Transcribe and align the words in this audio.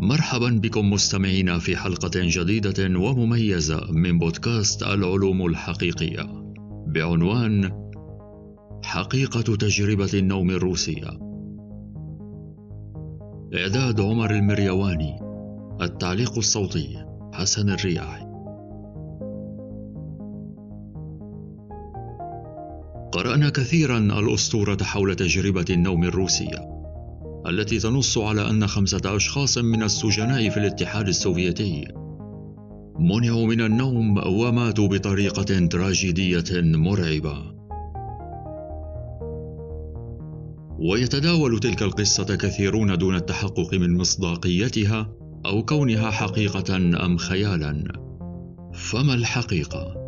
مرحبا 0.00 0.60
بكم 0.62 0.90
مستمعينا 0.90 1.58
في 1.58 1.76
حلقة 1.76 2.10
جديدة 2.14 2.98
ومميزة 3.00 3.80
من 3.90 4.18
بودكاست 4.18 4.82
العلوم 4.82 5.46
الحقيقية 5.46 6.26
بعنوان 6.86 7.72
حقيقة 8.84 9.56
تجربة 9.56 10.10
النوم 10.14 10.50
الروسية. 10.50 11.08
إعداد 13.54 14.00
عمر 14.00 14.30
المريواني، 14.30 15.20
التعليق 15.82 16.38
الصوتي 16.38 17.06
حسن 17.32 17.70
الرياحي. 17.70 18.28
قرأنا 23.12 23.48
كثيرا 23.48 23.98
الأسطورة 23.98 24.78
حول 24.82 25.16
تجربة 25.16 25.64
النوم 25.70 26.04
الروسية 26.04 26.77
التي 27.48 27.78
تنص 27.78 28.18
على 28.18 28.50
أن 28.50 28.66
خمسة 28.66 29.16
أشخاص 29.16 29.58
من 29.58 29.82
السجناء 29.82 30.50
في 30.50 30.56
الاتحاد 30.56 31.08
السوفيتي 31.08 31.88
منعوا 32.98 33.46
من 33.46 33.60
النوم 33.60 34.18
وماتوا 34.26 34.88
بطريقة 34.88 35.66
تراجيدية 35.66 36.44
مرعبة. 36.52 37.58
ويتداول 40.78 41.60
تلك 41.60 41.82
القصة 41.82 42.36
كثيرون 42.36 42.98
دون 42.98 43.14
التحقق 43.14 43.74
من 43.74 43.96
مصداقيتها 43.96 45.08
أو 45.46 45.64
كونها 45.64 46.10
حقيقة 46.10 46.76
أم 46.76 47.16
خيالا. 47.16 47.82
فما 48.74 49.14
الحقيقة؟ 49.14 50.07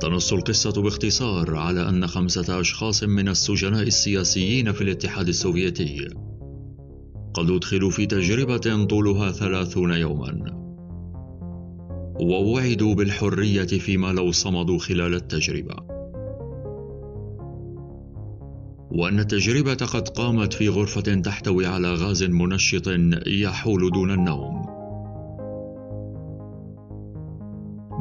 تنص 0.00 0.32
القصة 0.32 0.82
باختصار 0.82 1.56
على 1.56 1.88
أن 1.88 2.06
خمسة 2.06 2.60
أشخاص 2.60 3.04
من 3.04 3.28
السجناء 3.28 3.82
السياسيين 3.82 4.72
في 4.72 4.80
الاتحاد 4.80 5.28
السوفيتي 5.28 6.08
قد 7.34 7.50
أدخلوا 7.50 7.90
في 7.90 8.06
تجربة 8.06 8.84
طولها 8.84 9.32
ثلاثون 9.32 9.92
يوما. 9.92 10.58
ووعدوا 12.20 12.94
بالحرية 12.94 13.66
فيما 13.66 14.12
لو 14.12 14.32
صمدوا 14.32 14.78
خلال 14.78 15.14
التجربة. 15.14 15.76
وأن 18.90 19.18
التجربة 19.18 19.74
قد 19.74 20.08
قامت 20.08 20.52
في 20.52 20.68
غرفة 20.68 21.14
تحتوي 21.14 21.66
على 21.66 21.94
غاز 21.94 22.24
منشط 22.24 22.88
يحول 23.26 23.90
دون 23.90 24.10
النوم. 24.10 24.77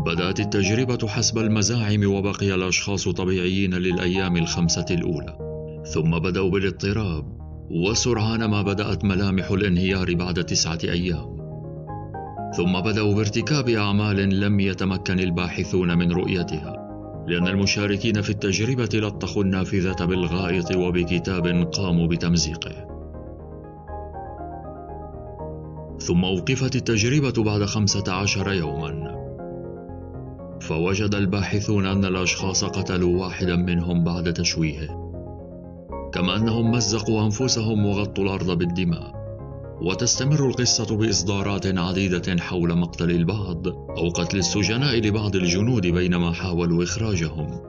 بدأت 0.08 0.40
التجربة 0.40 1.08
حسب 1.08 1.38
المزاعم 1.38 2.12
وبقي 2.12 2.56
الأشخاص 2.56 3.10
طبيعيين 3.10 3.74
للأيام 3.74 4.38
الخمسة 4.38 4.86
الأولى. 4.92 5.38
ثم 5.94 6.20
بدأوا 6.20 6.50
بالاضطراب 6.50 7.26
وسرعان 7.72 8.46
ما 8.46 8.62
بدأت 8.62 9.06
ملامح 9.06 9.52
الانهيار 9.52 10.16
بعد 10.16 10.44
تسعة 10.44 10.80
أيام. 10.84 11.38
ثم 12.58 12.82
بدأوا 12.82 13.16
بارتكاب 13.16 13.70
أعمال 13.70 14.40
لم 14.40 14.60
يتمكن 14.60 15.20
الباحثون 15.20 15.98
من 15.98 16.12
رؤيتها 16.12 16.74
لأن 17.28 17.48
المشاركين 17.48 18.22
في 18.22 18.30
التجربة 18.30 18.90
لطخوا 18.94 19.44
النافذة 19.44 20.06
بالغائط 20.06 20.76
وبكتاب 20.76 21.48
قاموا 21.74 22.08
بتمزيقه. 22.08 22.88
ثم 26.00 26.26
أوقفت 26.26 26.76
التجربة 26.76 27.44
بعد 27.44 27.66
خمسة 27.66 28.14
عشر 28.14 28.54
يوماً. 28.54 29.17
فوجد 30.68 31.16
الباحثون 31.16 31.86
أن 31.86 32.06
الأشخاص 32.06 32.64
قتلوا 32.64 33.22
واحدا 33.22 33.56
منهم 33.56 34.04
بعد 34.04 34.34
تشويهه 34.34 35.08
كما 36.14 36.36
أنهم 36.36 36.72
مزقوا 36.72 37.26
أنفسهم 37.26 37.86
وغطوا 37.86 38.24
الأرض 38.24 38.58
بالدماء. 38.58 39.18
وتستمر 39.82 40.48
القصة 40.48 40.98
بإصدارات 40.98 41.78
عديدة 41.78 42.42
حول 42.42 42.78
مقتل 42.78 43.12
البعض 43.12 43.68
أو 43.68 44.10
قتل 44.10 44.38
السجناء 44.38 45.00
لبعض 45.00 45.36
الجنود 45.36 45.88
بينما 45.88 46.32
حاولوا 46.32 46.84
إخراجهم. 46.84 47.62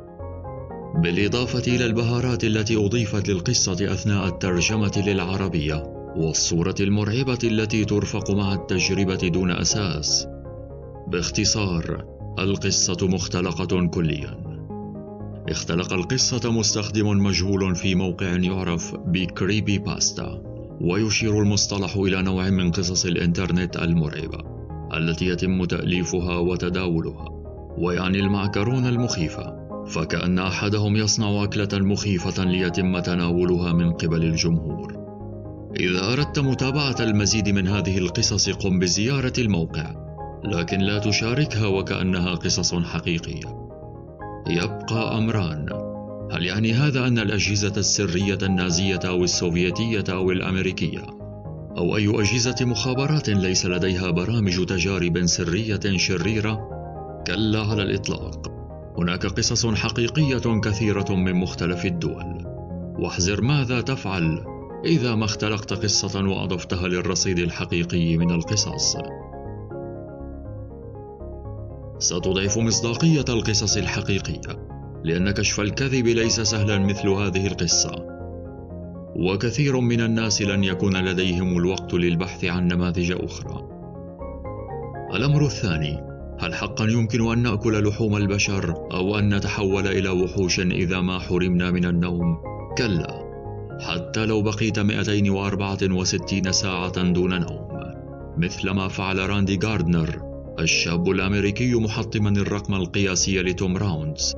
بالإضافة 1.02 1.74
إلى 1.74 1.86
البهارات 1.86 2.44
التي 2.44 2.76
أضيفت 2.76 3.28
للقصة 3.28 3.92
أثناء 3.92 4.26
الترجمة 4.28 5.02
للعربية 5.06 5.82
والصورة 6.16 6.74
المرعبة 6.80 7.38
التي 7.44 7.84
ترفق 7.84 8.30
مع 8.30 8.54
التجربة 8.54 9.28
دون 9.28 9.50
أساس. 9.50 10.26
باختصار 11.08 12.17
القصة 12.42 12.96
مختلقة 13.02 13.86
كليا. 13.86 14.38
اختلق 15.48 15.92
القصة 15.92 16.52
مستخدم 16.52 17.08
مجهول 17.08 17.74
في 17.74 17.94
موقع 17.94 18.36
يعرف 18.36 18.94
بكريبي 19.06 19.78
باستا 19.78 20.42
ويشير 20.80 21.42
المصطلح 21.42 21.96
إلى 21.96 22.22
نوع 22.22 22.50
من 22.50 22.70
قصص 22.70 23.06
الإنترنت 23.06 23.76
المرعبة 23.76 24.38
التي 24.94 25.26
يتم 25.26 25.64
تأليفها 25.64 26.38
وتداولها 26.38 27.28
ويعني 27.78 28.18
المعكرون 28.18 28.86
المخيفة. 28.86 29.58
فكأن 29.88 30.38
أحدهم 30.38 30.96
يصنع 30.96 31.44
أكلة 31.44 31.68
مخيفة 31.72 32.44
ليتم 32.44 32.98
تناولها 32.98 33.72
من 33.72 33.92
قبل 33.92 34.24
الجمهور. 34.24 34.96
إذا 35.80 36.12
أردت 36.12 36.38
متابعة 36.38 36.96
المزيد 37.00 37.48
من 37.48 37.68
هذه 37.68 37.98
القصص 37.98 38.50
قم 38.50 38.78
بزيارة 38.78 39.32
الموقع. 39.38 40.07
لكن 40.44 40.78
لا 40.78 40.98
تشاركها 40.98 41.66
وكأنها 41.66 42.34
قصص 42.34 42.74
حقيقية. 42.74 43.68
يبقى 44.46 45.18
أمران، 45.18 45.68
هل 46.32 46.46
يعني 46.46 46.72
هذا 46.72 47.06
أن 47.06 47.18
الأجهزة 47.18 47.72
السرية 47.76 48.38
النازية 48.42 49.00
أو 49.04 49.24
السوفيتية 49.24 50.04
أو 50.08 50.30
الأمريكية 50.30 51.06
أو 51.78 51.96
أي 51.96 52.20
أجهزة 52.20 52.56
مخابرات 52.60 53.28
ليس 53.30 53.66
لديها 53.66 54.10
برامج 54.10 54.64
تجارب 54.64 55.26
سرية 55.26 55.80
شريرة؟ 55.96 56.68
كلا 57.26 57.60
على 57.60 57.82
الإطلاق. 57.82 58.48
هناك 58.98 59.26
قصص 59.26 59.66
حقيقية 59.66 60.60
كثيرة 60.60 61.14
من 61.14 61.34
مختلف 61.34 61.84
الدول. 61.84 62.44
واحذر 62.98 63.40
ماذا 63.40 63.80
تفعل 63.80 64.44
إذا 64.84 65.14
ما 65.14 65.24
اختلقت 65.24 65.72
قصة 65.72 66.28
وأضفتها 66.28 66.88
للرصيد 66.88 67.38
الحقيقي 67.38 68.16
من 68.16 68.30
القصص. 68.30 68.96
ستضعف 71.98 72.58
مصداقية 72.58 73.24
القصص 73.28 73.76
الحقيقية 73.76 74.68
لأن 75.04 75.30
كشف 75.30 75.60
الكذب 75.60 76.06
ليس 76.06 76.40
سهلا 76.40 76.78
مثل 76.78 77.08
هذه 77.08 77.46
القصة. 77.46 78.06
وكثير 79.16 79.80
من 79.80 80.00
الناس 80.00 80.42
لن 80.42 80.64
يكون 80.64 80.96
لديهم 80.96 81.58
الوقت 81.58 81.94
للبحث 81.94 82.44
عن 82.44 82.68
نماذج 82.68 83.12
أخرى. 83.12 83.68
الأمر 85.14 85.46
الثاني 85.46 86.08
هل 86.40 86.54
حقا 86.54 86.84
يمكن 86.84 87.32
أن 87.32 87.42
نأكل 87.42 87.88
لحوم 87.88 88.16
البشر 88.16 88.74
أو 88.92 89.18
أن 89.18 89.34
نتحول 89.34 89.86
إلى 89.86 90.08
وحوش 90.08 90.60
إذا 90.60 91.00
ما 91.00 91.18
حرمنا 91.18 91.70
من 91.70 91.84
النوم؟ 91.84 92.38
كلا 92.78 93.28
حتى 93.80 94.26
لو 94.26 94.42
بقيت 94.42 94.78
264 94.78 96.52
ساعة 96.52 97.02
دون 97.02 97.40
نوم 97.40 97.68
مثل 98.36 98.70
ما 98.70 98.88
فعل 98.88 99.30
راندي 99.30 99.58
غاردنر. 99.64 100.27
الشاب 100.58 101.10
الأمريكي 101.10 101.74
محطما 101.74 102.30
الرقم 102.30 102.74
القياسي 102.74 103.42
لتوم 103.42 103.76
راوندز. 103.76 104.34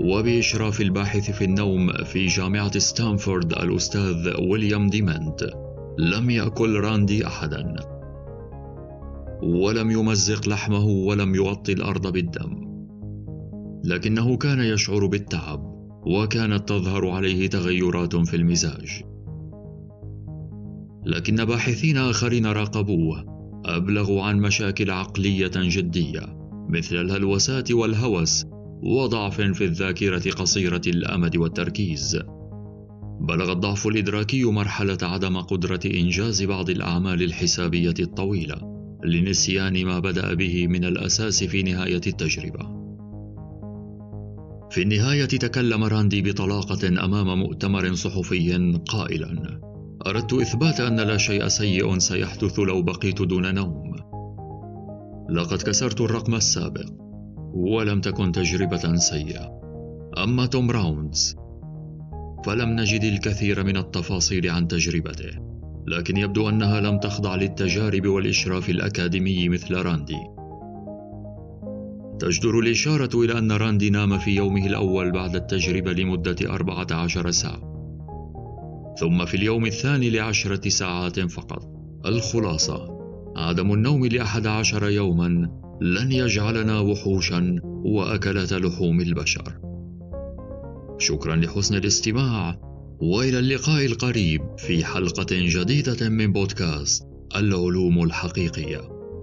وبإشراف 0.00 0.80
الباحث 0.80 1.30
في 1.30 1.44
النوم 1.44 1.92
في 1.92 2.26
جامعة 2.26 2.78
ستانفورد 2.78 3.52
الأستاذ 3.52 4.34
ويليام 4.50 4.86
ديمنت 4.88 5.50
لم 5.98 6.30
يأكل 6.30 6.80
راندي 6.80 7.26
أحدا. 7.26 7.76
ولم 9.42 9.90
يمزق 9.90 10.48
لحمه 10.48 10.84
ولم 10.84 11.34
يغطي 11.34 11.72
الأرض 11.72 12.12
بالدم. 12.12 12.70
لكنه 13.84 14.36
كان 14.36 14.60
يشعر 14.60 15.06
بالتعب 15.06 15.60
وكانت 16.06 16.68
تظهر 16.68 17.08
عليه 17.08 17.48
تغيرات 17.48 18.16
في 18.16 18.36
المزاج. 18.36 19.02
لكن 21.06 21.44
باحثين 21.44 21.96
آخرين 21.96 22.46
راقبوه 22.46 23.39
أبلغوا 23.64 24.22
عن 24.22 24.40
مشاكل 24.40 24.90
عقلية 24.90 25.50
جدية 25.56 26.20
مثل 26.68 26.96
الهلوسات 26.96 27.72
والهوس 27.72 28.44
وضعف 28.82 29.40
في 29.40 29.64
الذاكرة 29.64 30.30
قصيرة 30.30 30.82
الأمد 30.86 31.36
والتركيز. 31.36 32.18
بلغ 33.20 33.52
الضعف 33.52 33.86
الإدراكي 33.86 34.44
مرحلة 34.44 34.98
عدم 35.02 35.36
قدرة 35.36 35.80
إنجاز 35.86 36.42
بعض 36.42 36.70
الأعمال 36.70 37.22
الحسابية 37.22 37.94
الطويلة 38.00 38.56
لنسيان 39.04 39.84
ما 39.84 39.98
بدأ 39.98 40.34
به 40.34 40.66
من 40.66 40.84
الأساس 40.84 41.44
في 41.44 41.62
نهاية 41.62 42.00
التجربة. 42.06 42.80
في 44.70 44.82
النهاية 44.82 45.24
تكلم 45.24 45.84
راندي 45.84 46.22
بطلاقة 46.22 46.88
أمام 47.04 47.38
مؤتمر 47.38 47.94
صحفي 47.94 48.78
قائلاً: 48.88 49.69
أردت 50.06 50.32
إثبات 50.32 50.80
أن 50.80 50.96
لا 51.00 51.16
شيء 51.16 51.48
سيء 51.48 51.98
سيحدث 51.98 52.58
لو 52.58 52.82
بقيت 52.82 53.22
دون 53.22 53.54
نوم. 53.54 53.96
لقد 55.30 55.62
كسرت 55.62 56.00
الرقم 56.00 56.34
السابق، 56.34 56.86
ولم 57.54 58.00
تكن 58.00 58.32
تجربة 58.32 58.96
سيئة. 58.96 59.60
أما 60.18 60.46
توم 60.46 60.70
راوندز 60.70 61.36
فلم 62.44 62.80
نجد 62.80 63.04
الكثير 63.04 63.64
من 63.64 63.76
التفاصيل 63.76 64.50
عن 64.50 64.68
تجربته 64.68 65.30
لكن 65.86 66.16
يبدو 66.16 66.48
أنها 66.48 66.80
لم 66.80 66.98
تخضع 66.98 67.34
للتجارب 67.34 68.06
والإشراف 68.06 68.70
الأكاديمي 68.70 69.48
مثل 69.48 69.74
راندي 69.74 70.20
تجدر 72.18 72.58
الإشارة 72.58 73.24
إلى 73.24 73.38
أن 73.38 73.52
راندي 73.52 73.90
نام 73.90 74.18
في 74.18 74.30
يومه 74.30 74.66
الأول 74.66 75.12
بعد 75.12 75.36
التجربة 75.36 75.92
لمدة 75.92 76.36
أربعة 76.54 76.86
عشر 76.90 77.30
ساعة 77.30 77.69
ثم 79.00 79.24
في 79.24 79.36
اليوم 79.36 79.66
الثاني 79.66 80.10
لعشرة 80.10 80.68
ساعات 80.68 81.20
فقط. 81.20 81.62
الخلاصة 82.06 82.88
عدم 83.36 83.72
النوم 83.72 84.06
لأحد 84.06 84.46
عشر 84.46 84.88
يوما 84.88 85.50
لن 85.80 86.12
يجعلنا 86.12 86.80
وحوشا 86.80 87.56
وأكلة 87.64 88.58
لحوم 88.58 89.00
البشر. 89.00 89.58
شكرا 90.98 91.36
لحسن 91.36 91.74
الاستماع. 91.74 92.60
وإلى 93.02 93.38
اللقاء 93.38 93.86
القريب 93.86 94.40
في 94.58 94.84
حلقة 94.84 95.26
جديدة 95.30 96.08
من 96.08 96.32
بودكاست 96.32 97.02
العلوم 97.36 98.02
الحقيقية. 98.02 98.80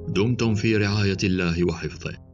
دمتم 0.08 0.56
في 0.56 0.78
رعاية 0.78 1.18
الله 1.24 1.64
وحفظه. 1.64 2.27